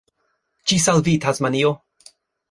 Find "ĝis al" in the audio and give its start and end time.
0.71-1.03